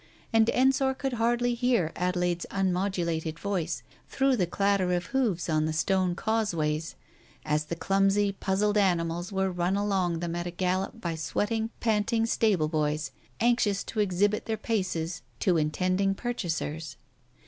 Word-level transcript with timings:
And 0.33 0.49
Ensor 0.49 0.95
could 0.95 1.13
hardly 1.13 1.53
hear 1.53 1.91
Adelaide's 1.95 2.47
unmodulated 2.49 3.37
voice, 3.37 3.83
through 4.09 4.35
the 4.35 4.47
clatter 4.47 4.91
of 4.93 5.05
hoofs 5.13 5.47
on 5.47 5.65
the 5.65 5.73
stone 5.73 6.15
causeways 6.15 6.95
as 7.45 7.65
the 7.65 7.75
clumsy, 7.75 8.31
puzzled 8.31 8.79
animals 8.79 9.31
were 9.31 9.51
run 9.51 9.75
along 9.77 10.17
them 10.17 10.35
at 10.35 10.47
a 10.47 10.49
gallop 10.49 10.99
by 10.99 11.13
sweating, 11.13 11.69
panting 11.81 12.25
stable 12.25 12.67
boys, 12.67 13.11
anxious 13.39 13.83
to 13.83 13.99
exhibit 13.99 14.47
their 14.47 14.57
paces 14.57 15.21
to 15.39 15.57
intending 15.57 16.15
pur 16.15 16.33
chasers. 16.33 16.95